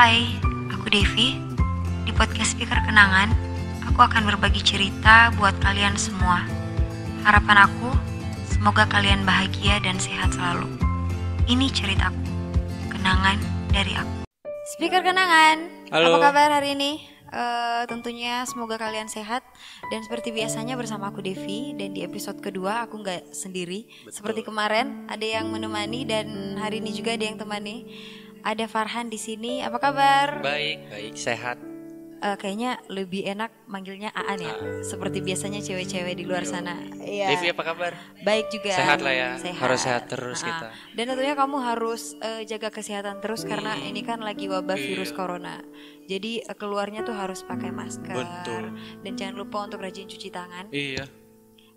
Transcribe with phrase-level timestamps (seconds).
[0.00, 0.32] Hai,
[0.72, 1.36] aku Devi.
[2.08, 3.36] Di podcast Speaker Kenangan,
[3.84, 6.40] aku akan berbagi cerita buat kalian semua.
[7.20, 7.92] Harapan aku,
[8.48, 10.72] semoga kalian bahagia dan sehat selalu.
[11.52, 12.16] Ini ceritaku,
[12.88, 13.44] kenangan
[13.76, 14.24] dari aku.
[14.72, 16.16] Speaker Kenangan, Halo.
[16.16, 17.04] apa kabar hari ini?
[17.30, 19.46] Eh, tentunya semoga kalian sehat
[19.86, 25.06] dan seperti biasanya bersama aku Devi dan di episode kedua aku nggak sendiri seperti kemarin
[25.06, 27.86] ada yang menemani dan hari ini juga ada yang temani
[28.42, 31.58] ada Farhan di sini apa kabar Baik, baik, sehat.
[32.20, 37.48] Eh, kayaknya lebih enak manggilnya Aan ya seperti biasanya cewek-cewek di luar sana iya Devi
[37.48, 37.96] apa kabar?
[38.20, 39.30] baik juga Sehat lah ya.
[39.56, 40.66] Harus sehat terus Ah, kita.
[40.94, 43.88] dan tentunya kamu harus eh, jaga kesehatan terus karena Hmm.
[43.88, 44.84] ini kan lagi wabah Iya.
[44.86, 45.64] virus corona
[46.04, 48.76] jadi eh, keluarnya tuh harus pakai masker Betul.
[49.00, 51.08] dan jangan lupa untuk rajin cuci tangan Iya.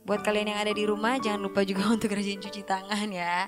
[0.03, 3.47] buat kalian yang ada di rumah jangan lupa juga untuk rajin cuci tangan ya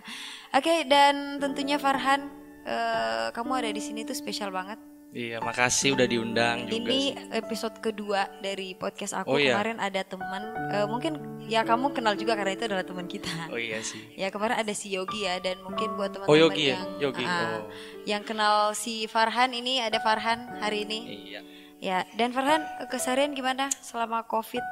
[0.50, 2.32] oke dan tentunya Farhan
[2.66, 4.78] eh, kamu ada di sini tuh spesial banget
[5.16, 6.76] Iya, makasih udah diundang juga.
[6.76, 7.00] ini
[7.32, 9.56] episode kedua dari podcast aku Oh, iya.
[9.56, 11.16] kemarin ada teman eh, mungkin
[11.48, 14.12] ya kamu kenal juga karena itu adalah teman kita Oh iya sih.
[14.12, 16.76] Ya kemarin ada si Yogi ya dan mungkin buat teman-teman Oh, Yogi ya?
[16.76, 17.64] yang Yogi, ah, oh.
[18.04, 21.00] yang kenal si Farhan ini ada Farhan hari ini.
[21.32, 21.40] Iya.
[21.80, 24.64] Ya, dan Farhan keseharian gimana selama Covid?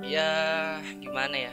[0.00, 0.32] Ya,
[0.96, 1.52] gimana ya?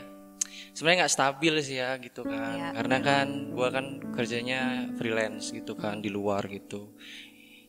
[0.72, 2.54] Sebenarnya nggak stabil sih ya gitu kan.
[2.54, 2.68] Iya.
[2.76, 4.60] Karena kan gua kan kerjanya
[4.94, 6.92] freelance gitu kan di luar gitu.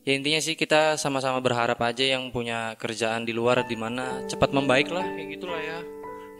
[0.00, 4.50] Ya intinya sih kita sama-sama berharap aja yang punya kerjaan di luar di mana cepat
[4.50, 5.78] membaik lah kayak gitulah ya.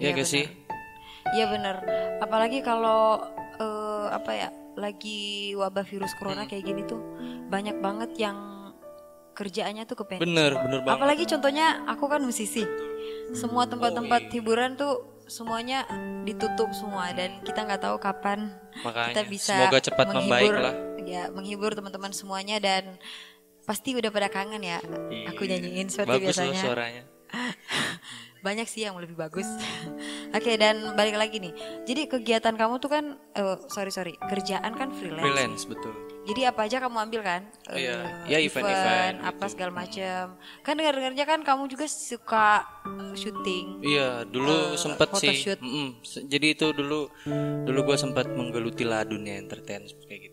[0.00, 0.44] Ya Iya, gak sih?
[1.36, 1.76] Iya bener.
[2.18, 3.20] Apalagi kalau
[3.60, 4.48] eh, apa ya
[4.80, 6.50] lagi wabah virus corona Hmm.
[6.50, 7.02] kayak gini tuh
[7.52, 8.38] banyak banget yang
[9.36, 10.20] kerjaannya tuh kepen.
[10.20, 10.96] Bener, bener banget.
[10.96, 12.64] Apalagi contohnya aku kan musisi.
[13.32, 14.32] Semua tempat-tempat Oh, iya.
[14.36, 14.94] hiburan tuh
[15.30, 15.86] semuanya
[16.22, 18.50] ditutup semua dan kita nggak tahu kapan
[18.82, 20.74] Makanya kita bisa semoga cepat menghibur, lah.
[21.00, 22.98] ya menghibur teman-teman semuanya dan
[23.62, 24.82] pasti udah pada kangen ya
[25.26, 25.56] aku Iya.
[25.56, 27.02] nyanyiin seperti Bagus loh biasanya suaranya.
[28.40, 29.46] banyak sih yang lebih bagus
[30.30, 31.52] oke dan balik lagi nih
[31.82, 35.94] jadi kegiatan kamu tuh kan eh, sorry sorry kerjaan kan freelance, Freelance betul.
[36.22, 37.98] jadi apa aja kamu ambil kan Eh, Iya.
[38.26, 39.52] Ya, event-event apa gitu.
[39.52, 40.22] segala macam
[40.60, 42.66] kan dengar dengarnya kan kamu juga suka
[43.12, 45.36] syuting Iya, dulu Eh, sempet sih.
[45.56, 45.88] Mm-mm.
[46.02, 47.10] Se- Jadi itu dulu
[47.64, 50.29] dulu gue sempat menggeluti lah dunia entertain kayak gitu.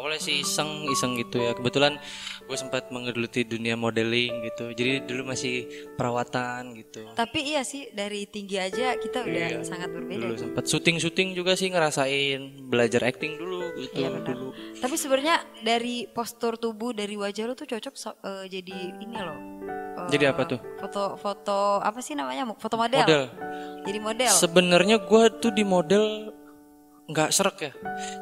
[0.00, 1.52] Awalnya sih iseng iseng gitu ya.
[1.52, 2.00] Kebetulan
[2.42, 4.72] gue sempat menggeluti dunia modeling gitu.
[4.72, 7.04] Jadi dulu masih perawatan gitu.
[7.12, 9.60] tapi iya sih dari tinggi aja kita udah Iya.
[9.60, 14.24] sangat berbeda Dulu sempat syuting-syuting juga sih ngerasain belajar acting dulu gitu Iya, benar.
[14.26, 14.48] dulu.
[14.74, 19.36] Tapi sebenarnya dari postur tubuh dari wajah lu tuh cocok so- eh, jadi ini loh.
[20.00, 20.60] eh, Jadi apa tuh?
[20.80, 22.48] Foto-foto apa sih namanya?
[22.56, 23.04] Foto model.
[23.04, 23.24] Model.
[23.82, 24.32] Jadi model.
[24.32, 26.32] Sebenarnya gue tuh di model
[27.06, 27.72] nggak serak ya.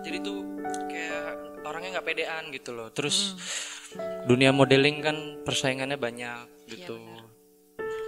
[0.00, 0.42] Jadi tuh
[0.84, 2.88] kayak orangnya nggak pedean gitu loh.
[2.88, 3.36] Terus
[4.24, 6.96] dunia modeling kan persaingannya banyak gitu.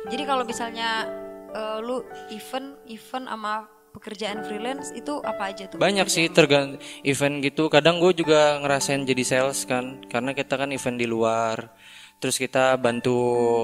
[0.08, 1.04] Jadi kalau misalnya
[1.52, 2.00] eh, lu
[2.32, 5.78] event event sama pekerjaan freelance itu apa aja tuh?
[5.82, 7.66] banyak sih tergantung event gitu.
[7.66, 11.74] Kadang gue juga ngerasain jadi sales kan, karena kita kan event di luar.
[12.20, 13.16] Terus kita bantu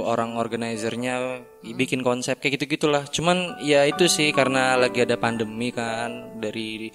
[0.08, 1.44] orang organizernya
[1.76, 3.04] bikin konsep kayak gitu gitulah.
[3.04, 6.88] Cuman ya itu sih karena lagi ada pandemi kan dari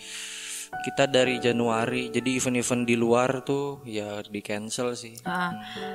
[0.81, 5.13] kita dari Januari jadi event-event di luar tuh ya di cancel sih.
[5.23, 5.53] Ah,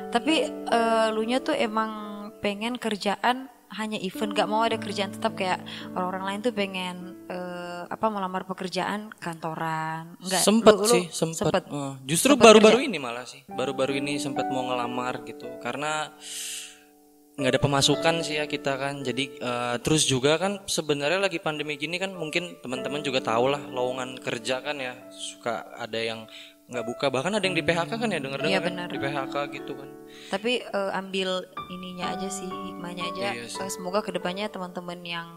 [0.09, 1.91] tapi eh, lu nya tuh emang
[2.39, 5.59] pengen kerjaan hanya event, gak mau ada kerjaan tetap kayak
[5.91, 10.15] orang-orang lain tuh pengen eh, apa melamar pekerjaan kantoran.
[10.23, 10.39] Enggak.
[10.41, 11.63] sempet lu- lu sih sempet, sempet.
[11.67, 16.15] Eh, justru baru-baru ini malah sih baru-baru ini sempat mau ngelamar gitu karena
[17.37, 21.77] nggak ada pemasukan sih ya kita kan jadi eh, terus juga kan sebenarnya lagi pandemi
[21.77, 26.25] gini kan mungkin teman-teman juga tahu lah lowongan kerja kan ya suka ada yang
[26.67, 28.89] nggak buka bahkan ada yang di PHK kan ya dengar Iya, dengar benar.
[28.91, 29.89] di PHK gitu kan
[30.33, 33.27] Tapi eh, ambil ininya aja sih, hikmahnya aja.
[33.39, 33.63] Iya sih.
[33.63, 35.29] Eh, semoga ke depannya teman-teman yang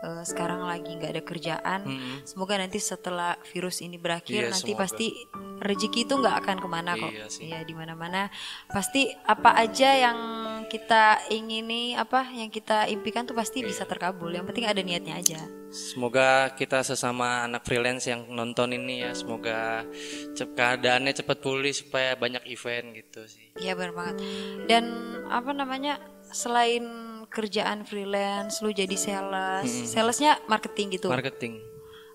[0.00, 2.16] eh, sekarang lagi nggak ada kerjaan, Mm-mm.
[2.24, 4.82] semoga nanti setelah virus ini berakhir, Iya, nanti semoga.
[4.86, 5.06] pasti
[5.60, 7.12] rezeki itu nggak akan ke mana kok.
[7.12, 7.52] Iya sih.
[7.52, 8.32] Iya di mana-mana
[8.72, 10.18] pasti apa aja yang
[10.72, 14.32] kita ingini, apa yang kita impikan tuh pasti bisa terkabul.
[14.32, 15.40] Yang penting ada niatnya aja.
[15.70, 19.86] Semoga kita sesama anak freelance yang nonton ini ya semoga
[20.34, 23.52] keadaannya cepat pulih supaya banyak event gitu sih.
[23.60, 24.16] Iya benar banget.
[24.66, 24.84] Dan
[25.28, 26.00] apa namanya
[26.30, 26.82] selain
[27.30, 31.08] kerjaan freelance, lu jadi sales, salesnya marketing gitu.
[31.08, 31.62] Marketing.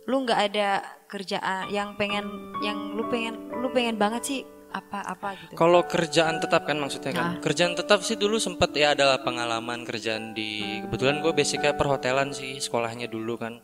[0.06, 4.40] lu nggak ada kerjaan yang pengen yang lu pengen lu pengen banget sih
[4.76, 7.26] apa apa gitu Kalau kerjaan tetap kan maksudnya kan.
[7.26, 7.40] Nah.
[7.40, 12.60] Kerjaan tetap sih dulu sempat ya ada pengalaman kerjaan di kebetulan gue basicnya perhotelan sih
[12.60, 13.64] sekolahnya dulu kan.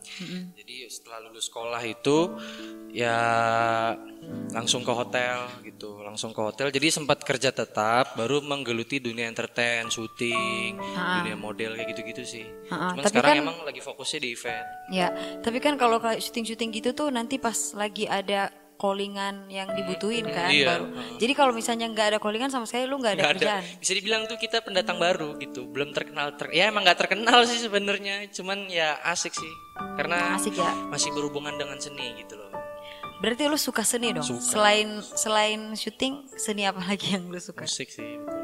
[0.56, 2.32] Jadi setelah lulus sekolah itu
[2.90, 3.18] ya
[4.52, 6.70] langsung ke hotel gitu, langsung ke hotel.
[6.70, 10.78] Jadi sempat kerja tetap baru menggeluti dunia entertain, syuting,
[11.18, 12.46] dunia model kayak gitu-gitu sih.
[12.68, 14.66] Ah, Cuman tapi sekarang kan- emang lagi fokusnya di event.
[14.90, 15.08] Ya,
[15.40, 20.50] tapi kan kalau kayak syuting-syuting gitu tuh nanti pas lagi ada callingan yang dibutuhin kan
[20.50, 20.86] Iya, baru.
[21.22, 23.34] Jadi kalau misalnya nggak ada callingan sama sekali lu nggak ada ada.
[23.38, 23.64] kerjaan.
[23.78, 26.34] Bisa dibilang tuh kita pendatang baru gitu, belum terkenal.
[26.34, 29.54] Ter ya emang nggak terkenal sih sebenarnya, cuman ya asik sih,
[29.96, 30.74] karena Asik ya.
[30.90, 32.50] masih berhubungan dengan seni gitu loh.
[33.22, 34.26] Berarti lu suka seni dong.
[34.26, 34.42] Suka.
[34.42, 37.70] Selain selain syuting, seni apa lagi yang lu suka?
[37.70, 38.42] Musik sih, betul.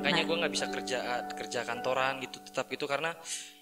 [0.00, 0.98] Makanya gue nggak bisa kerja
[1.28, 3.12] kerja kantoran gitu, tetap gitu karena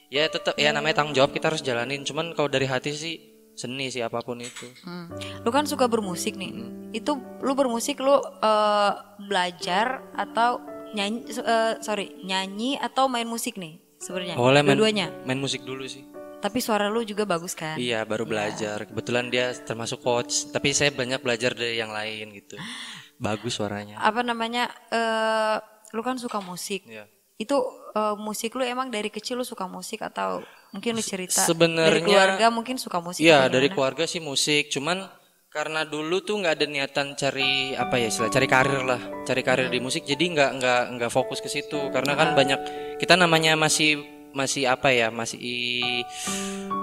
[0.06, 2.06] ya tetap ya namanya tanggung jawab kita harus jalanin.
[2.06, 3.14] Cuman kalau dari hati sih
[3.56, 4.68] seni sih apa pun itu.
[4.84, 5.10] Hmm.
[5.42, 6.52] Lu kan suka bermusik nih.
[6.52, 6.92] Hmm.
[6.92, 8.92] Itu lu bermusik lu eh,
[9.26, 10.60] belajar atau
[10.92, 14.36] nyanyi eh, sorry, nyanyi atau main musik nih sebenarnya?
[14.36, 16.04] Awalnya main, main musik dulu sih.
[16.36, 17.80] Tapi suara lu juga bagus kan?
[17.80, 18.86] Iya, baru belajar.
[18.86, 22.54] Kebetulan dia termasuk coach, tapi saya banyak belajar dari yang lain gitu.
[23.16, 23.96] Bagus suaranya.
[23.96, 24.68] Apa namanya?
[24.92, 25.56] eh
[25.96, 26.84] lu kan suka musik.
[26.84, 27.08] Iya.
[27.40, 27.64] Itu
[27.96, 30.44] eh, musik lu emang dari kecil lu suka musik atau
[30.76, 31.48] mungkin lu cerita?
[31.48, 33.24] Sebenarnya- dari keluarga mungkin suka musik?
[33.24, 35.08] Iya dari keluarga sih musik, cuman
[35.48, 39.72] karena dulu tuh nggak ada niatan cari apa ya istilah cari karir lah, cari karir
[39.72, 41.80] di musik, jadi nggak nggak nggak fokus ke situ.
[41.88, 42.60] Karena kan banyak
[43.00, 44.04] kita namanya masih
[44.36, 46.04] masih apa ya masih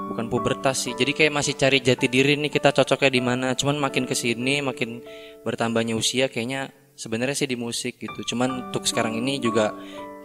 [0.09, 3.77] bukan pubertas sih, jadi kayak masih cari jati diri nih kita cocoknya di mana, cuman
[3.77, 5.05] makin ke sini makin
[5.45, 9.69] bertambahnya usia kayaknya sebenarnya sih di musik gitu, cuman untuk sekarang ini juga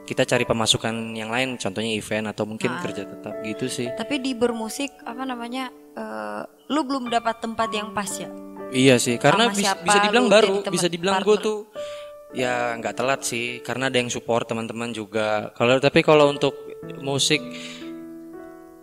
[0.08, 3.92] kita cari pemasukan yang lain, contohnya event atau mungkin kerja tetap gitu sih.
[3.92, 5.68] Tapi di bermusik apa namanya?
[5.98, 8.30] eh, lu belum dapat tempat yang pas ya?
[8.72, 11.58] Iya sih, karena bis- siapa bisa dibilang baru, bisa dibilang gue tuh
[12.32, 15.52] ya nggak telat sih, karena ada yang support teman-teman juga.
[15.52, 16.56] Kalau tapi kalau untuk
[17.04, 17.44] musik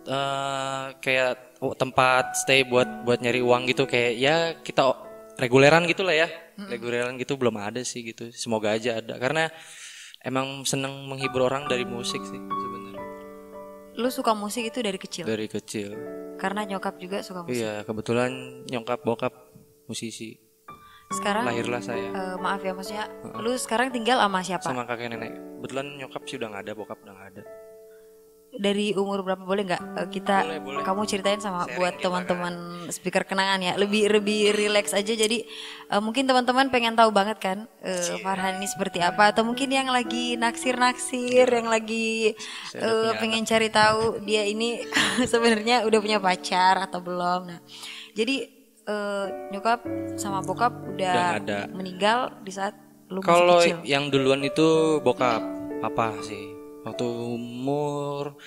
[0.06, 4.94] eh kayak oh, tempat stay buat buat nyari uang gitu kayak ya kita
[5.42, 6.28] reguleran gitu lah ya,
[6.70, 8.30] reguleran gitu belum ada sih gitu.
[8.30, 9.50] Semoga aja ada, karena
[10.26, 13.00] emang seneng menghibur orang dari musik sih sebenarnya
[13.94, 15.24] Lu suka musik itu dari kecil?
[15.24, 15.96] dari kecil.
[16.36, 17.56] Karena nyokap juga suka musik.
[17.56, 18.28] Iya, kebetulan
[18.66, 19.32] nyokap bokap
[19.86, 20.36] musisi.
[21.08, 22.10] Sekarang Lahirlah saya.
[22.10, 23.08] eh, maaf ya maksudnya,
[23.38, 24.60] lu sekarang tinggal sama siapa?
[24.60, 25.32] sama kakek nenek.
[25.32, 27.42] Kebetulan nyokap sih udah nggak ada, bokap udah nggak ada.
[28.56, 30.82] Dari umur berapa boleh nggak eh, kita Boleh, boleh.
[30.82, 32.54] kamu ceritain sama Sharing buat kita teman-teman
[32.88, 35.12] speaker kenangan ya, lebih lebih relax aja.
[35.12, 35.44] Jadi
[35.86, 39.92] eh, mungkin teman-teman pengen tahu banget kan eh, Farhan ini seperti apa, atau mungkin yang
[39.92, 42.32] lagi naksir-naksir, yang lagi
[42.72, 44.80] eh, pengen cari tahu dia ini
[45.30, 47.52] sebenarnya udah punya pacar atau belum.
[47.52, 47.60] Nah,
[48.16, 48.48] jadi
[48.88, 49.84] eh, nyokap
[50.16, 51.58] sama bokap udah, Udah ada.
[51.68, 52.72] meninggal di saat
[53.12, 55.38] lu Kalau yang duluan itu bokap,
[55.84, 56.55] papa sih.
[56.86, 58.38] Waktu umur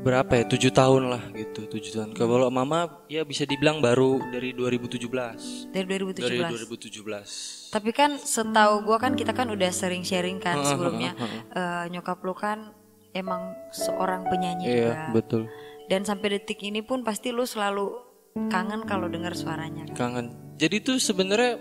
[0.00, 0.44] berapa ya?
[0.48, 2.10] Tujuh tahun lah gitu, tujuh tahun.
[2.16, 5.68] Kalau mama ya bisa dibilang baru dari 2017.
[5.68, 6.24] Dari 2017.
[6.24, 7.68] Dari 2017.
[7.68, 11.12] Tapi kan setahu gua kan kita kan udah sering sharing kan sebelumnya
[11.52, 12.72] Eh, nyokap lu kan
[13.12, 14.80] emang seorang penyanyi juga.
[14.80, 15.42] Iya, betul.
[15.90, 17.92] Dan sampai detik ini pun pasti lu selalu
[18.48, 19.96] kangen kalau dengar suaranya kan.
[19.98, 20.26] Kangen.
[20.56, 21.58] Jadi tuh sebenarnya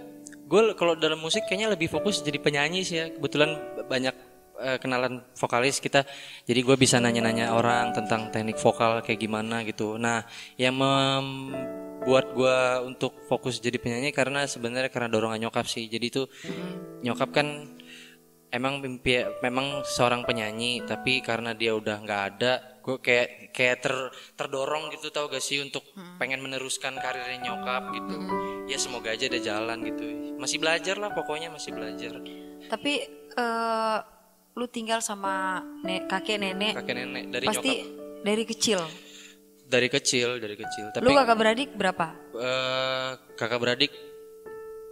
[0.48, 3.06] gue kalau dalam musik kayaknya lebih fokus jadi penyanyi sih ya.
[3.10, 3.58] Kebetulan
[3.90, 4.29] banyak
[4.62, 6.06] eh, kenalan vokalis kita.
[6.46, 9.96] Jadi gue bisa nanya-nanya orang tentang teknik vokal kayak gimana gitu.
[9.96, 10.24] Nah,
[10.60, 12.58] yang membuat gue
[12.88, 15.88] untuk fokus jadi penyanyi karena sebenarnya karena dorongan nyokap sih.
[15.88, 16.26] Jadi tuh
[17.02, 17.48] nyokap kan
[18.50, 23.94] emang mimpi memang seorang penyanyi tapi karena dia udah nggak ada gue kayak kayak ter
[24.34, 25.86] terdorong gitu tau gak sih untuk
[26.18, 28.16] pengen meneruskan karirnya nyokap gitu
[28.66, 30.06] ya semoga aja ada jalan gitu
[30.42, 32.18] masih belajar lah pokoknya masih belajar
[32.70, 32.94] Tapi
[33.34, 34.00] eh,
[34.60, 38.80] lu tinggal sama ne- kakek nenek kakek nenek dari pasti nyokap dari kecil.
[39.66, 42.12] dari kecil dari kecil tapi Lu kakak beradik berapa?
[42.36, 43.92] eh, kakak beradik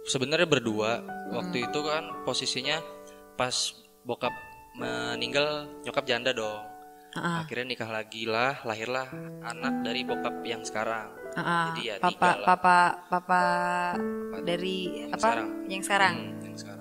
[0.04, 2.80] sebenarnya berdua waktu itu kan posisinya
[3.34, 3.52] pas
[4.02, 4.32] bokap
[4.72, 6.64] meninggal nyokap janda dong
[7.10, 9.08] Ah, akhirnya nikah lagi lah lahirlah
[9.42, 11.72] anak dari bokap yang sekarang ah.
[11.72, 13.40] jadi ya papa lah papa papa
[14.44, 15.16] dari apa?
[15.18, 15.48] sekarang.
[15.66, 16.14] Yang sekarang.
[16.14, 16.77] Hmm, yang sekarang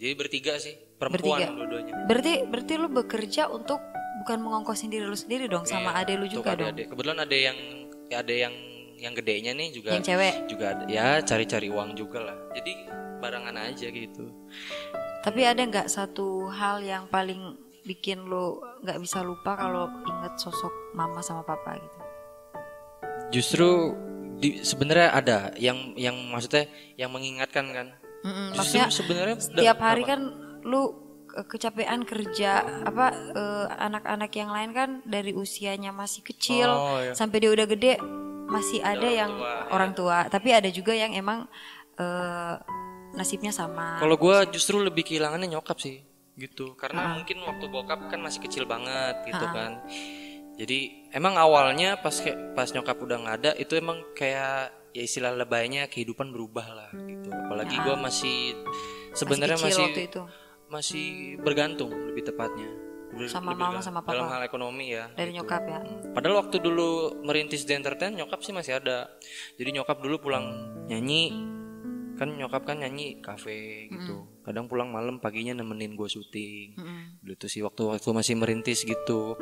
[0.00, 1.52] jadi bertiga sih perempuan Bertiga.
[1.52, 3.78] dua-duanya Berarti berarti lu bekerja untuk
[4.18, 6.72] bukan mengongkosin diri lu sendiri dong sama Iya, ade lu juga dong.
[6.72, 6.86] adik-adik.
[6.88, 7.56] kebetulan ada yang
[8.08, 8.54] ya ada yang
[8.96, 10.34] yang gedenya nih juga Yang cewek.
[10.46, 12.72] juga ada ya cari-cari uang juga lah jadi
[13.16, 14.24] barengan aja gitu
[15.20, 17.52] Tapi ada nggak satu hal yang paling
[17.82, 21.98] bikin lu nggak bisa lupa kalau inget sosok mama sama papa gitu?
[23.30, 23.92] Justru
[24.60, 26.64] sebenarnya ada yang yang maksudnya
[26.96, 27.88] yang mengingatkan kan.
[28.20, 30.10] Justru maksudnya sebenarnya setiap hari apa?
[30.12, 30.20] kan
[30.66, 30.82] lu
[31.30, 32.50] kecapean kerja
[32.84, 37.14] apa eh, anak-anak yang lain kan dari usianya masih kecil Oh, iya.
[37.14, 37.96] sampai dia udah gede
[38.50, 39.30] masih ada yang
[39.70, 40.26] orang tua.
[40.26, 41.46] Tapi ada juga yang emang
[41.96, 42.54] eh,
[43.14, 44.02] nasibnya sama.
[44.02, 46.02] Kalau gua justru lebih kehilangannya nyokap sih
[46.34, 46.74] gitu.
[46.74, 49.80] Karena mungkin waktu bokap kan masih kecil banget gitu kan.
[50.60, 52.12] Jadi emang awalnya pas
[52.52, 57.28] pas nyokap udah nggak ada itu emang kayak ya istilah lebaynya kehidupan berubah lah gitu
[57.28, 58.54] apalagi gua masih
[59.12, 60.22] sebenarnya masih waktu itu.
[60.66, 61.06] masih
[61.38, 62.70] bergantung lebih tepatnya
[63.10, 64.34] Ber- Sama lebih mama sama dalam papa.
[64.38, 66.88] hal ekonomi ya dari nyokap ya Padahal waktu dulu
[67.20, 69.10] merintis di entertain nyokap sih masih ada.
[69.54, 70.46] Jadi nyokap dulu pulang
[70.86, 71.34] nyanyi
[72.14, 74.26] kan nyokap kan nyanyi kafe gitu.
[74.42, 76.78] Kadang pulang malam paginya nemenin gue syuting.
[77.18, 79.34] Dulu tuh sih waktu waktu masih merintis gitu.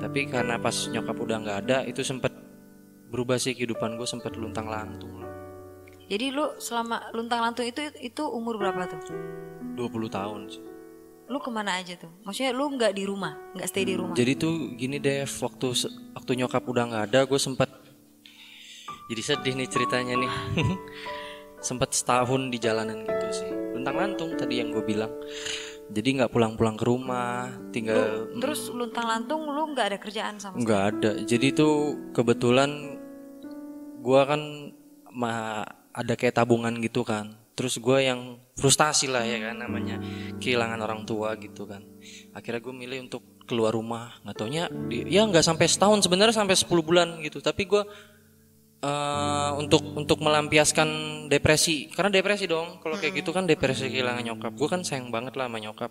[0.00, 2.32] Tapi karena pas nyokap udah nggak ada itu sempet
[3.08, 5.30] berubah sih kehidupan gue sempet luntang lantung lah.
[6.08, 9.00] jadi lu selama luntang lantung itu itu umur berapa tuh
[9.76, 10.64] 20 tahun sih.
[11.28, 14.32] lu ke mana aja tuh maksudnya lu nggak di rumah nggak stay di rumah Jadi
[14.36, 15.76] tuh gini Dev, waktu
[16.16, 17.68] waktu nyokap udah nggak ada, gue sempet
[19.08, 20.32] jadi sedih nih ceritanya nih.
[21.68, 25.10] sempet setahun di jalanan gitu sih, luntang lantung tadi yang gue bilang.
[25.88, 30.64] Jadi nggak pulang-pulang ke rumah, tinggal terus luntang lantung lu nggak ada kerjaan sama sekali
[30.68, 31.10] nggak ada.
[31.24, 32.97] Jadi tuh kebetulan
[33.98, 34.40] gue kan
[35.12, 37.34] ma ada kayak tabungan gitu kan.
[37.58, 39.98] Terus gue yang frustasi lah ya kan namanya
[40.38, 41.82] kehilangan orang tua gitu kan.
[42.30, 44.14] Akhirnya gue milih untuk keluar rumah.
[44.22, 47.42] Nggak taunya di- ya nggak sampai setahun sebenarnya sampai 10 bulan gitu.
[47.42, 47.82] Tapi gue
[48.78, 50.88] eh, untuk untuk melampiaskan
[51.26, 52.78] depresi karena depresi dong.
[52.78, 54.52] Kalau kayak gitu kan depresi kehilangan nyokap.
[54.54, 55.90] Gue kan sayang banget lah sama nyokap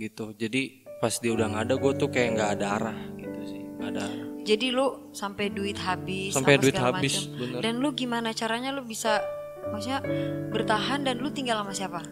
[0.00, 0.32] gitu.
[0.32, 3.60] Jadi pas dia udah nggak ada gue tuh kayak nggak ada arah gitu sih.
[3.76, 4.31] Nggak ada arah.
[4.42, 7.38] Jadi lu sampai duit habis, Sampai duit habis, macem.
[7.38, 7.60] bener.
[7.60, 9.22] Dan lu gimana caranya lu bisa,
[9.64, 10.02] maksudnya
[10.48, 12.02] bertahan dan lu tinggal sama siapa?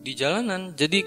[0.00, 1.00] di jalanan jadi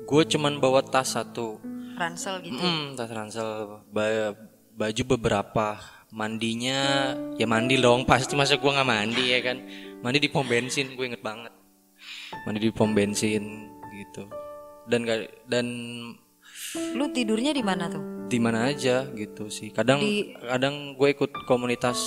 [0.00, 1.58] gue cuman bawa tas satu
[1.94, 2.54] Ransel gitu.
[2.54, 4.30] Hmm, tas ransel ba-
[4.70, 5.74] baju beberapa
[6.08, 9.58] mandinya ya mandi dong pasti masa gue nggak mandi ya kan
[10.00, 11.50] mandi di pom bensin gue inget banget
[12.46, 13.42] mandi di pom bensin
[13.92, 14.30] gitu
[14.86, 15.02] dan
[15.50, 15.66] dan
[16.94, 18.02] Lu tidurnya di mana tuh?
[18.34, 20.02] Di mana aja gitu sih kadang
[20.42, 21.98] kadang gue ikut komunitas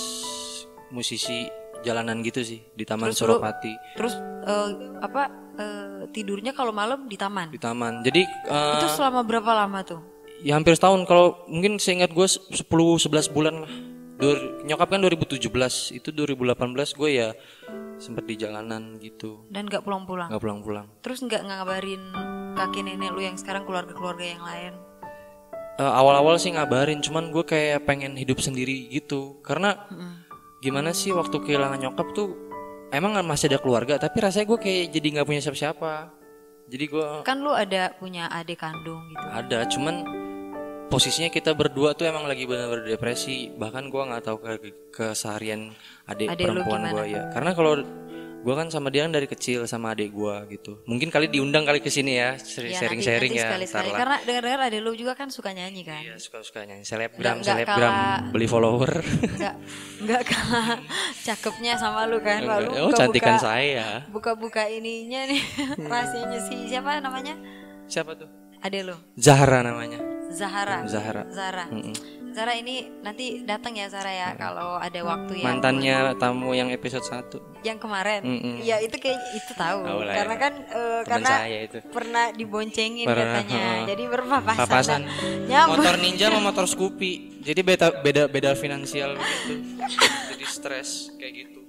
[0.88, 1.48] musisi
[1.80, 4.68] jalanan gitu sih di Taman Terus lu- Suropati Terus eh,
[5.00, 5.22] apa
[5.56, 7.48] eh, tidurnya kalau malam di taman?
[7.48, 10.00] di taman jadi eh, Itu selama berapa lama tuh?
[10.38, 13.72] Ya hampir setahun kalau mungkin seingat gue 10 11 bulan lah.
[14.18, 15.46] Dur, nyokap kan 2017,
[15.94, 16.58] itu 2018
[16.94, 17.34] gue ya
[17.98, 19.46] sempet di jalanan gitu.
[19.46, 20.26] Dan nggak pulang-pulang.
[20.26, 20.86] nggak pulang-pulang.
[21.02, 22.02] Terus nggak ngabarin
[22.54, 24.74] kakek nenek lu yang sekarang keluarga-keluarga yang lain?
[25.78, 29.38] Eh, awal-awal sih ngabarin, cuman gue kayak pengen hidup sendiri gitu.
[29.46, 29.78] Karena
[30.58, 32.34] gimana sih waktu kehilangan nyokap tuh
[32.90, 36.10] emang masih ada keluarga, tapi rasanya gue kayak jadi nggak punya siapa-siapa.
[36.68, 39.24] Jadi gue Kan lu ada punya adik kandung gitu.
[39.32, 40.04] ada cuman
[40.88, 44.52] posisinya kita berdua tuh emang lagi benar-benar depresi bahkan gua nggak tahu ke
[44.92, 45.72] keseharian
[46.08, 47.72] adik, Adik perempuan gua ya karena kalau
[48.38, 51.78] gua kan sama dia kan dari kecil sama adik gua gitu mungkin kali diundang kali
[51.78, 53.98] ke sini ya seri- Ya, sharing-sharing nanti, ya nanti lah.
[53.98, 56.00] Karena dengar-dengar adik lu juga kan suka nyanyi kan.
[56.00, 58.92] Iya, suka-suka nyanyi selebgram Nggak- nggak selebgram kalah- beli follower
[59.26, 59.54] Enggak
[59.98, 60.78] enggak kalah
[61.26, 62.40] cakepnya sama lu kan.
[62.40, 65.42] Lalu oh cantikan saya Buka-buka ininya nih
[65.90, 67.34] rahasianya si siapa namanya?
[67.84, 68.28] siapa tuh
[68.58, 68.94] Adek lu.
[69.14, 69.98] Zahra namanya
[70.30, 70.84] Zahara.
[70.86, 71.66] Zahra Zara.
[71.68, 71.94] Mm-mm.
[72.28, 75.44] Zara ini nanti datang ya Zara ya kalau ada waktu ya.
[75.48, 78.22] mantannya tamu yang episode 1 yang kemarin.
[78.22, 78.62] Mm-mm.
[78.62, 79.82] Iya, itu kayak itu tahu.
[79.82, 80.42] Lah karena ya.
[80.46, 81.78] kan Teman karena itu.
[81.90, 83.58] pernah diboncengin Pernah, katanya.
[83.58, 83.86] heeh.
[83.90, 84.60] Jadi berpapasan.
[84.60, 85.00] papasan
[85.48, 85.76] Nyambung.
[85.82, 89.52] motor ninja sama motor Scoopy jadi beda beda beda finansial gitu
[90.30, 91.60] jadi stres kayak gitu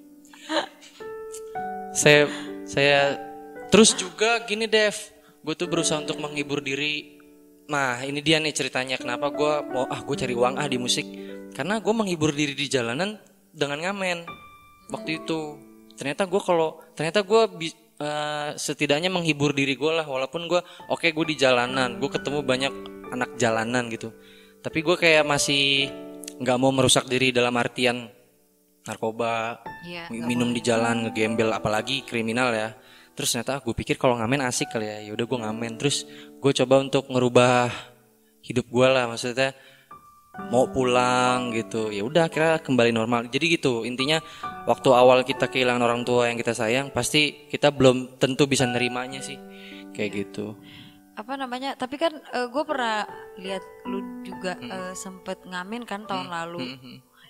[1.95, 2.27] saya
[2.65, 3.17] saya
[3.71, 4.93] terus juga gini Dev
[5.39, 7.18] gue tuh berusaha untuk menghibur diri
[7.69, 11.05] nah ini dia nih ceritanya kenapa gue mau ah gue cari uang ah di musik.
[11.53, 13.21] Karena gue menghibur diri di jalanan
[13.53, 14.25] dengan ngamen
[14.89, 15.55] waktu itu.
[15.93, 17.41] Ternyata gue kalau ternyata gue
[17.99, 22.73] eh, setidaknya menghibur diri gue lah walaupun gue oke gue di jalanan gue ketemu banyak
[23.13, 24.09] anak jalanan gitu.
[24.65, 25.89] Tapi gue kayak masih
[26.39, 28.07] nggak mau merusak diri dalam artian
[28.87, 29.59] narkoba
[30.09, 32.73] mi- minum di jalan ngegembel apalagi kriminal ya.
[33.13, 34.97] Terus ternyata gue pikir kalau ngamen asik kali ya.
[35.03, 36.07] Ya udah gue ngamen terus
[36.39, 37.67] gue coba untuk ngerubah
[38.39, 39.51] hidup gue lah maksudnya
[40.47, 41.91] mau pulang gitu.
[41.91, 43.27] Ya udah akhirnya kembali normal.
[43.27, 44.23] Jadi gitu intinya
[44.63, 49.19] waktu awal kita kehilangan orang tua yang kita sayang pasti kita belum tentu bisa nerimanya
[49.19, 49.35] sih.
[49.91, 50.55] Kayak gitu.
[51.19, 51.75] Apa namanya?
[51.75, 53.03] Tapi kan gue pernah
[53.35, 56.79] lihat lu juga eh, sempet ngamen kan tahun lalu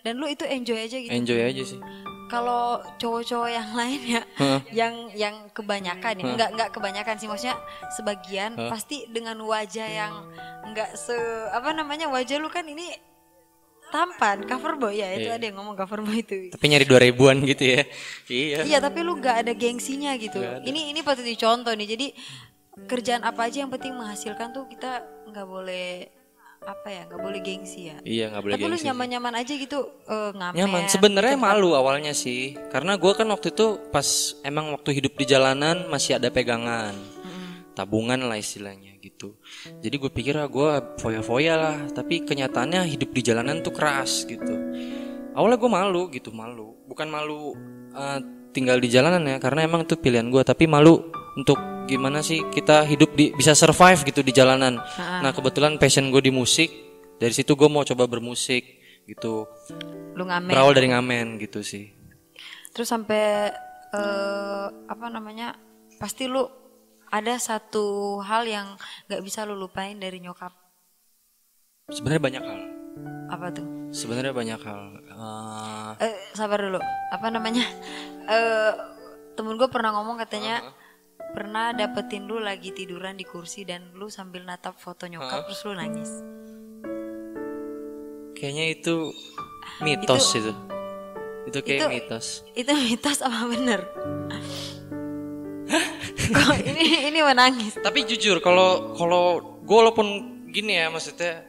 [0.02, 1.12] dan lu itu enjoy aja gitu.
[1.12, 1.80] Enjoy aja sih.
[2.30, 4.62] Kalau cowok-cowok yang lain ya Hah?
[4.70, 6.24] yang yang kebanyakan ya.
[6.30, 7.58] Nggak nggak kebanyakan sih maksudnya
[7.92, 8.70] sebagian Hah?
[8.70, 10.14] pasti dengan wajah yang
[10.70, 11.18] nggak se
[11.50, 12.86] apa namanya wajah lu kan ini
[13.90, 15.42] tampan cover boy ya itu Iya.
[15.42, 16.54] ada yang ngomong cover boy itu.
[16.54, 17.82] Tapi nyari dua ribuan gitu ya.
[18.30, 18.58] Iya.
[18.62, 20.38] Iya tapi lu nggak ada gengsinya gitu.
[20.38, 21.98] Ini ini patut dicontoh nih.
[21.98, 22.08] Jadi
[22.86, 26.06] kerjaan apa aja yang penting menghasilkan tuh kita nggak boleh
[26.60, 27.98] apa ya nggak boleh gengsi ya.
[28.04, 28.88] Iya nggak boleh tapi lu gengsi sih.
[28.92, 30.82] nyaman-nyaman aja gitu eh, ngamen nyaman.
[30.92, 32.60] Sebenarnya malu awalnya sih.
[32.70, 36.96] Karena gue kan waktu itu pas emang waktu hidup di jalanan masih ada pegangan.
[37.78, 39.40] Tabungan lah istilahnya gitu.
[39.80, 41.78] Jadi gue pikir ah gue foya-foya lah.
[41.96, 44.52] Tapi kenyataannya hidup di jalanan tuh keras gitu.
[45.32, 46.76] Awalnya gue malu gitu malu.
[46.92, 47.56] Bukan malu
[47.96, 48.20] eh,
[48.52, 52.86] tinggal di jalanan ya karena emang itu pilihan gue tapi malu untuk gimana sih kita
[52.86, 56.70] hidup di bisa survive gitu di jalanan nah kebetulan passion gue di musik
[57.18, 58.62] dari situ gue mau coba bermusik
[59.04, 59.50] gitu
[60.14, 61.98] lu ngamen berawal dari ngamen gitu sih
[62.70, 63.50] Terus sampai
[63.90, 65.58] eh apa namanya?
[65.98, 66.46] Pasti lu
[67.10, 68.78] ada satu hal yang
[69.10, 70.54] nggak bisa lu lupain dari nyokap.
[71.90, 72.60] sebenarnya banyak hal
[73.34, 73.66] Apa tuh?
[73.90, 74.82] sebenarnya banyak hal
[75.98, 76.78] Eh, Eh sabar dulu.
[77.10, 77.66] Apa namanya?
[78.30, 78.72] Eh
[79.34, 80.62] temen gue pernah ngomong katanya
[81.30, 85.74] pernah dapetin lu lagi tiduran di kursi dan lu sambil natap foto nyokap terus lu
[85.74, 86.12] nangis.
[88.34, 88.96] kayaknya itu
[89.84, 90.52] mitos itu
[91.44, 93.82] itu, kayak Itu- mitos Itu mitos apa bener?
[96.30, 97.76] Kok ini ini menangis?
[97.82, 99.24] tapi jujur kalau kalau
[99.60, 100.08] gue walaupun
[100.50, 101.46] gini ya maksudnya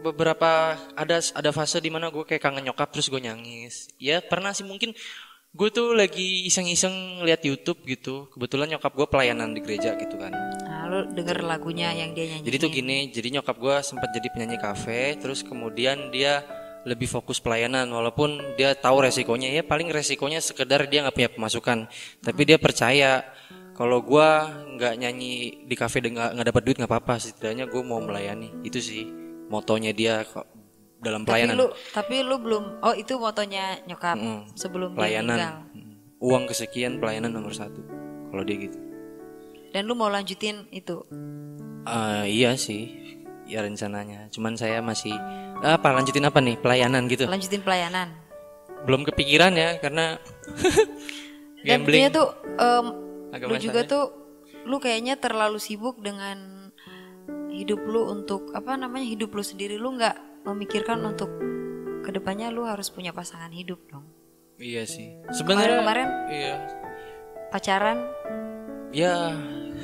[0.00, 4.54] beberapa ada ada fase di mana gue kayak kangen nyokap terus gue nyangis ya pernah
[4.54, 4.94] sih mungkin
[5.56, 8.28] gue tuh lagi iseng-iseng lihat YouTube gitu.
[8.28, 10.30] Kebetulan nyokap gue pelayanan di gereja gitu kan.
[10.68, 12.44] Nah, lu denger lagunya yang dia nyanyi.
[12.44, 16.44] Jadi tuh gini, jadi nyokap gue sempat jadi penyanyi kafe, terus kemudian dia
[16.84, 19.50] lebih fokus pelayanan, walaupun dia tahu resikonya.
[19.50, 21.88] Ya paling resikonya sekedar dia nggak punya pemasukan,
[22.22, 23.26] tapi dia percaya
[23.74, 24.28] kalau gue
[24.78, 29.02] nggak nyanyi di kafe nggak dapat duit nggak apa-apa, setidaknya gue mau melayani, itu sih
[29.50, 30.22] motonya dia
[30.98, 35.28] dalam Tapi pelayanan, lu tapi lu belum oh itu motonya nyokap Mm, sebelum dia meninggal.
[35.28, 35.38] pelayanan,
[35.70, 37.80] Mm, uang kesekian pelayanan nomor satu,
[38.28, 38.78] kalau dia gitu.
[39.70, 41.04] Dan lu mau lanjutin itu.
[41.84, 42.88] Eh, iya sih,
[43.44, 44.26] ya rencananya.
[44.28, 45.12] Cuman saya masih
[45.58, 47.24] apa lanjutin apa nih pelayanan gitu.
[47.24, 48.16] Lanjutin pelayanan.
[48.82, 50.16] Belum kepikiran ya karena
[51.60, 52.06] Dan gambling.
[52.06, 52.28] intinya tuh
[53.28, 54.04] Agak lu juga tuh
[54.64, 56.70] lu kayaknya terlalu sibuk dengan
[57.48, 60.14] hidup lu untuk apa namanya hidup lu sendiri lu nggak
[60.46, 61.28] memikirkan untuk
[62.00, 64.06] ke depannya lu harus punya pasangan hidup dong.
[64.56, 65.18] Iya sih.
[65.28, 66.54] Sebenarnya Kemarin-kemarin iya.
[67.50, 67.98] pacaran
[68.94, 69.34] Ya,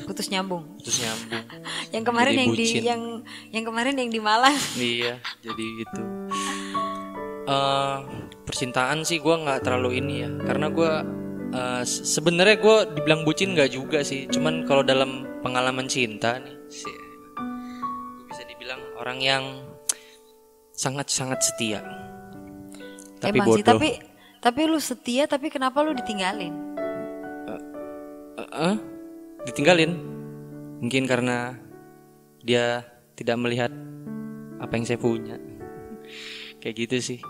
[0.07, 0.79] putus nyambung.
[0.81, 1.45] terus nyambung.
[1.95, 3.03] Yang kemarin Jadi yang di yang
[3.53, 4.57] yang kemarin yang di Malang.
[4.79, 6.01] iya, jadi gitu.
[7.45, 7.99] eh
[8.43, 11.05] percintaan sih gua nggak terlalu ini ya, karena gua
[11.53, 16.57] eh, se- sebenarnya gue dibilang bucin nggak juga sih, cuman kalau dalam pengalaman cinta nih,
[16.71, 16.89] sih,
[18.17, 19.45] gua bisa dibilang orang yang
[20.83, 21.79] sangat-sangat setia.
[23.23, 23.79] Tapi Emang sih, bodoh.
[23.79, 23.89] tapi
[24.43, 26.51] tapi lu setia tapi kenapa lu ditinggalin?
[28.35, 28.77] Eh, eh,
[29.45, 29.95] ditinggalin
[30.79, 31.55] mungkin karena
[32.43, 32.83] dia
[33.15, 33.71] tidak melihat
[34.59, 35.39] apa yang saya punya
[36.59, 37.21] kayak gitu sih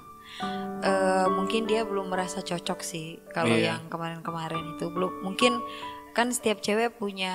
[0.82, 3.76] Eh, mungkin dia belum merasa cocok sih kalau Iya.
[3.78, 5.62] yang kemarin-kemarin itu belum mungkin
[6.10, 7.30] kan setiap cewek punya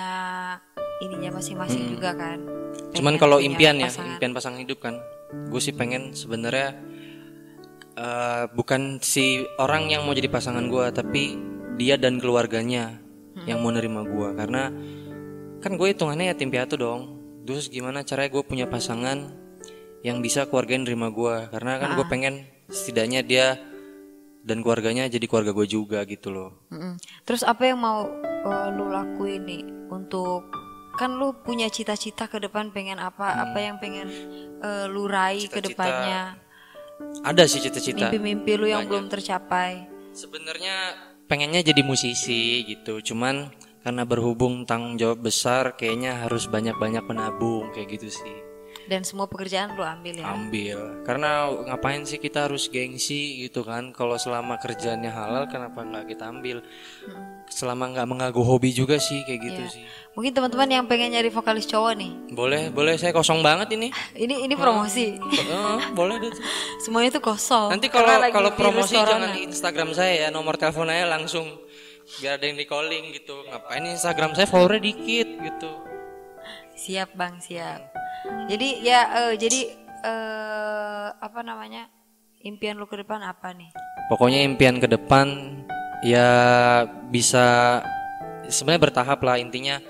[0.99, 2.91] ininya masing-masing juga kan Hmm.
[2.91, 4.09] cuman kalau punya impian ya pasangan.
[4.11, 4.95] impian pasangan hidup kan
[5.29, 6.77] gue sih pengen sebenarnya
[7.95, 9.25] eh, bukan si
[9.57, 11.23] orang yang mau jadi pasangan gue tapi
[11.75, 13.01] dia dan keluarganya
[13.33, 13.45] Hmm.
[13.45, 14.73] yang mau nerima gue karena
[15.59, 17.01] kan gue hitungannya yatim piatu dong
[17.45, 19.29] terus gimana caranya gue punya pasangan
[20.01, 22.09] yang bisa keluargain nerima gue karena kan gue Ah.
[22.09, 22.33] pengen
[22.65, 23.47] setidaknya dia
[24.41, 26.97] dan keluarganya jadi keluarga gue juga gitu loh Mm-mm.
[27.23, 28.09] terus apa yang mau
[28.41, 30.49] eh, lu lakuin nih untuk
[30.97, 33.47] kan lu punya cita-cita ke depan pengen apa?
[33.47, 34.09] Apa yang pengen
[34.59, 35.67] eh, lu raih ke Hmm.
[35.69, 36.21] Depannya?
[37.21, 38.09] Ada sih cita-cita.
[38.09, 39.85] Mimpi-mimpi lu yang belum tercapai.
[40.17, 40.97] Sebenarnya
[41.29, 42.99] pengennya jadi musisi gitu.
[43.05, 43.53] Cuman
[43.85, 48.46] karena berhubung tanggung jawab besar kayaknya harus banyak-banyak menabung kayak gitu sih
[48.87, 50.25] dan semua pekerjaan lu ambil ya?
[50.31, 50.79] Ambil.
[51.03, 53.91] Karena ngapain sih kita harus gengsi gitu kan?
[53.91, 56.63] Kalau selama kerjaannya halal kenapa nggak kita ambil?
[57.47, 59.73] Selama nggak mengganggu hobi juga sih kayak gitu Iya.
[59.75, 59.83] sih.
[60.15, 62.11] Mungkin teman-teman yang pengen nyari vokalis cowok nih.
[62.31, 62.95] Boleh boleh.
[62.95, 63.91] Saya kosong banget ini.
[64.15, 65.19] Ini ini promosi.
[65.19, 66.31] Eh, boleh deh.
[66.83, 67.69] Semuanya tuh kosong.
[67.71, 69.11] Nanti kalau kalau promosi corona.
[69.11, 70.27] jangan di Instagram saya ya.
[70.31, 71.47] Nomor telepon aja langsung.
[72.23, 73.35] Biar ada yang di calling gitu.
[73.51, 75.71] Ngapain Instagram saya followernya dikit gitu.
[76.77, 77.35] Siap bang.
[77.43, 77.96] Siap
[78.47, 79.59] jadi ya eh, jadi
[80.03, 81.87] eh, apa namanya
[82.41, 83.71] impian lu ke depan apa nih?
[84.07, 85.27] Pokoknya impian ke depan
[86.05, 86.29] ya
[87.09, 87.79] bisa
[88.47, 89.81] sebenarnya bertahap lah intinya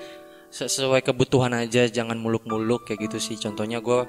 [0.47, 3.36] sesuai kebutuhan aja jangan muluk-muluk kayak gitu sih.
[3.38, 4.08] Contohnya gue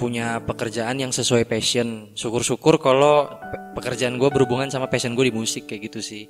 [0.00, 2.10] punya pekerjaan yang sesuai passion.
[2.16, 3.28] Syukur-syukur kalau
[3.76, 6.24] pekerjaan gue berhubungan sama passion gue di musik kayak gitu sih.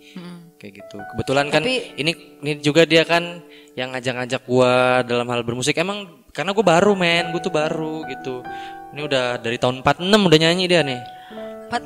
[0.59, 0.99] Kayak gitu.
[1.15, 3.41] Kebetulan kan Tapi- ini ini juga dia kan
[3.79, 4.73] yang ngajak-ngajak gue
[5.07, 5.79] dalam hal bermusik.
[5.79, 8.45] Emang karena gue baru men, gue tuh baru gitu.
[8.93, 11.01] Ini udah dari tahun 46 udah nyanyi dia nih.
[11.67, 11.83] Empat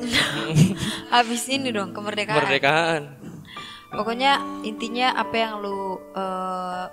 [1.14, 2.34] Habis ini dong kemerdekaan.
[2.34, 3.02] Kemerdekaan.
[3.94, 6.86] Pokoknya intinya apa yang lu eh,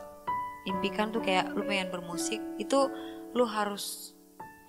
[0.69, 2.93] impikan tuh kayak lu pengen bermusik itu
[3.33, 4.13] lu harus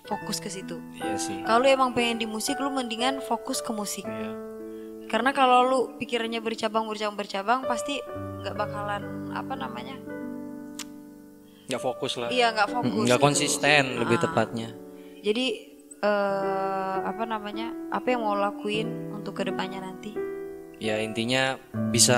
[0.09, 0.81] fokus ke situ.
[0.97, 1.37] Iya sih.
[1.45, 4.09] Kalau lu emang pengen di musik lu mendingan fokus ke musik.
[4.09, 4.33] Iya.
[5.09, 8.01] Karena kalau lu pikirannya bercabang bercabang bercabang pasti
[8.41, 9.97] nggak bakalan apa namanya?
[11.69, 12.29] Nggak fokus lah.
[12.29, 13.05] Iya nggak fokus.
[13.05, 13.27] Nggak gitu.
[13.29, 14.23] konsisten lebih Ah.
[14.25, 14.69] tepatnya.
[15.21, 15.45] Jadi
[15.99, 17.69] eh apa namanya?
[17.91, 20.17] Apa yang mau lu lakuin untuk ke depannya nanti?
[20.79, 21.59] Ya intinya
[21.91, 22.17] bisa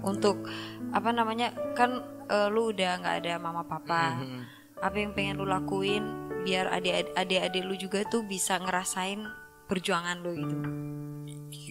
[0.00, 0.46] Untuk
[0.92, 1.50] apa namanya?
[1.74, 4.14] Kan eh, lu udah nggak ada mama papa.
[4.16, 4.40] Mhm.
[4.78, 6.04] Apa yang pengen lu lakuin
[6.46, 9.18] biar adik-adik lu juga tuh bisa ngerasain
[9.66, 10.56] perjuangan lu gitu.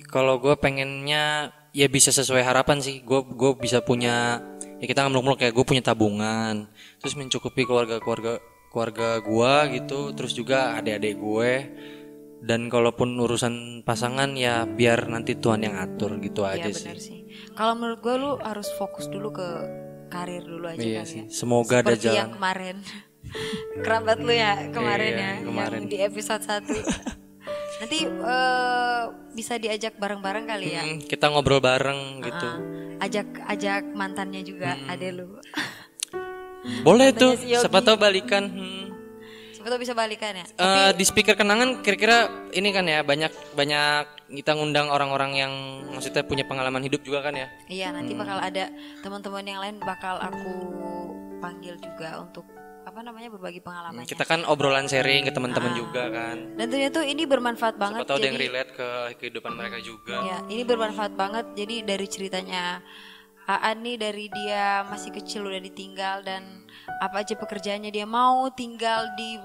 [0.05, 2.99] kalau gue pengennya ya bisa sesuai harapan sih.
[3.01, 4.39] Gue gue bisa punya
[4.85, 6.69] ya kita muluk-muluk kayak gue punya tabungan,
[7.01, 8.37] terus mencukupi keluarga-keluarga
[8.69, 11.53] keluarga gue gitu, terus juga adik-adik gue.
[12.45, 16.93] Dan kalaupun urusan pasangan ya biar nanti Tuhan yang atur gitu aja Iya sih.
[17.01, 17.19] sih.
[17.57, 19.47] Kalau menurut gue lu harus fokus dulu ke
[20.13, 21.21] karir dulu aja Iya kali sih.
[21.25, 21.33] ya.
[21.33, 22.35] Semoga ada Seperti yang jalan.
[22.37, 22.75] kemarin.
[23.83, 25.79] Kerabat lu ya kemarin Iya, ya kemarin.
[25.81, 26.69] yang di episode 1.
[27.75, 30.81] Nanti eh, bisa diajak bareng-bareng kali ya.
[30.81, 32.47] Hmm, kita ngobrol bareng gitu.
[32.47, 34.87] Ah, ajak ajak mantannya juga Hmm.
[34.87, 35.27] ada lu.
[36.81, 38.47] Boleh tuh, si siapa tahu balikan.
[38.47, 38.85] Hmm.
[39.53, 40.45] Siapa tahu bisa balikan ya.
[40.47, 45.53] Eh, di speaker kenangan kira-kira ini kan ya banyak banyak kita ngundang orang-orang yang
[45.85, 47.47] maksudnya punya pengalaman hidup juga kan ya.
[47.67, 48.21] Iya, nanti Hmm.
[48.23, 48.65] bakal ada
[49.03, 50.53] teman-teman yang lain bakal aku
[51.37, 52.47] panggil juga untuk
[52.95, 54.07] apa namanya berbagi pengalamannya.
[54.07, 56.55] Kita kan obrolan sharing ke teman-teman juga kan.
[56.55, 58.07] Dan ternyata ini bermanfaat banget.
[58.07, 58.87] Siapa tahu ada yang jadi- relate ke
[59.19, 60.15] kehidupan mereka juga.
[60.23, 61.45] Ya, ini bermanfaat banget.
[61.59, 62.79] Jadi dari ceritanya
[63.45, 66.65] Aan nih dari dia masih kecil udah ditinggal dan
[66.97, 69.37] apa aja pekerjaannya dia mau tinggal di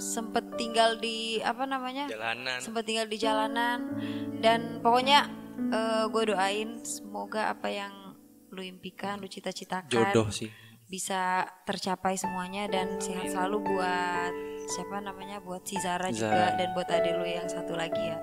[0.00, 2.06] sempet tinggal di apa namanya?
[2.08, 2.62] Jalanan.
[2.62, 3.92] Sempet tinggal di jalanan
[4.40, 5.26] dan pokoknya
[6.08, 7.92] gue doain semoga apa yang
[8.54, 10.48] lu impikan, lu cita-citakan Jodoh sih.
[10.86, 14.32] Bisa tercapai semuanya dan sehat selalu buat
[14.66, 16.58] siapa namanya buat si Zara, juga Zara.
[16.58, 18.18] dan buat adik lu yang satu lagi ya.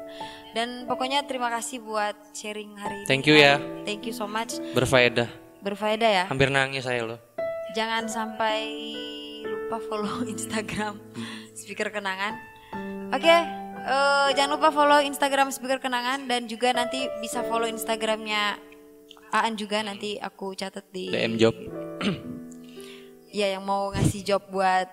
[0.55, 3.07] Dan pokoknya terima kasih buat sharing hari ini.
[3.07, 3.59] Thank you ya.
[3.87, 4.59] Thank you so much.
[4.75, 5.27] Berfaedah.
[5.63, 6.25] Berfaedah ya.
[6.27, 7.19] Hampir nangis saya loh.
[7.75, 8.59] Jangan sampai
[9.43, 10.99] lupa follow Instagram
[11.55, 12.35] Speaker Kenangan.
[13.11, 18.71] Oke, eh, jangan lupa follow Instagram Speaker Kenangan dan juga nanti bisa follow Instagramnya
[19.33, 21.57] Aan juga nanti aku catat di DM job.
[23.33, 24.87] ya yang mau ngasih job buat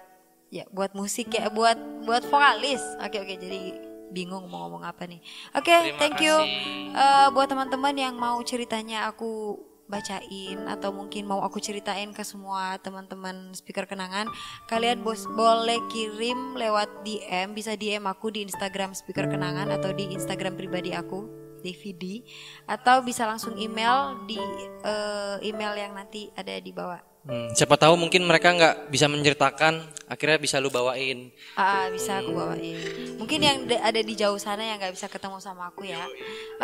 [0.50, 1.76] ya buat musik ya buat
[2.08, 2.82] buat vokalis.
[3.04, 3.76] Oke oke jadi
[4.10, 5.20] bingung mau ngomong apa nih.
[5.54, 6.34] Oke Terima thank you.
[6.34, 6.96] kasih.
[6.96, 12.78] Eh, buat teman-teman yang mau ceritanya aku bacain atau mungkin mau aku ceritain ke semua
[12.78, 14.30] teman-teman speaker kenangan
[14.70, 20.14] kalian bos boleh kirim lewat DM bisa DM aku di Instagram speaker kenangan atau di
[20.14, 21.26] Instagram pribadi aku
[21.66, 22.22] DVD
[22.70, 24.38] atau bisa langsung email di
[24.86, 29.76] eh, email yang nanti ada di bawah Hmm, siapa tahu mungkin mereka nggak bisa menceritakan,
[30.08, 31.28] akhirnya bisa lu bawain.
[31.52, 32.80] Ah, bisa aku bawain.
[33.20, 36.00] Mungkin yang da- ada di jauh sana yang nggak bisa ketemu sama aku ya.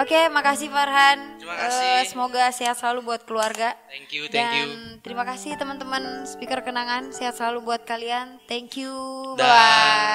[0.01, 1.37] Oke, makasih Farhan.
[1.37, 2.09] Terima Eh, kasih.
[2.09, 3.77] semoga sehat selalu buat keluarga.
[3.93, 4.65] Thank you, thank you.
[4.65, 7.13] Dan terima kasih teman-teman speaker kenangan.
[7.13, 8.41] Sehat selalu buat kalian.
[8.49, 8.97] Thank you.
[9.37, 9.45] Dah.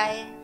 [0.10, 0.41] Bye.